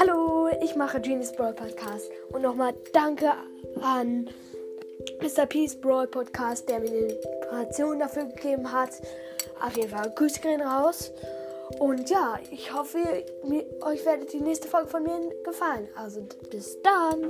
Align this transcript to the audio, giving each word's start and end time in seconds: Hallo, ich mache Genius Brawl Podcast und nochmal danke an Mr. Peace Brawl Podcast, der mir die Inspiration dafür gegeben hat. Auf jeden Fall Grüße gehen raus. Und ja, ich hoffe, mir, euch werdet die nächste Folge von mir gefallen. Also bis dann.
Hallo, 0.00 0.48
ich 0.62 0.76
mache 0.76 1.00
Genius 1.00 1.32
Brawl 1.32 1.54
Podcast 1.54 2.10
und 2.32 2.42
nochmal 2.42 2.74
danke 2.92 3.32
an 3.80 4.28
Mr. 5.22 5.46
Peace 5.46 5.76
Brawl 5.76 6.06
Podcast, 6.06 6.68
der 6.68 6.80
mir 6.80 6.90
die 6.90 7.14
Inspiration 7.14 7.98
dafür 7.98 8.24
gegeben 8.26 8.70
hat. 8.70 8.90
Auf 9.64 9.74
jeden 9.76 9.88
Fall 9.88 10.10
Grüße 10.14 10.40
gehen 10.40 10.60
raus. 10.60 11.10
Und 11.78 12.10
ja, 12.10 12.38
ich 12.50 12.74
hoffe, 12.74 12.98
mir, 13.44 13.64
euch 13.82 14.04
werdet 14.04 14.32
die 14.32 14.40
nächste 14.40 14.68
Folge 14.68 14.88
von 14.88 15.02
mir 15.02 15.32
gefallen. 15.44 15.88
Also 15.94 16.20
bis 16.50 16.76
dann. 16.82 17.28